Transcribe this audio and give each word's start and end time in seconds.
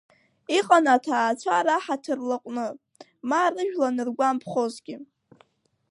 Иҟан 0.57 0.85
аҭаацәа 0.95 1.65
раҳаҭыр 1.65 2.19
лаҟәны, 2.29 2.67
ма 3.29 3.41
рыжәла 3.53 3.87
аныргәамԥхозгьы. 3.91 4.97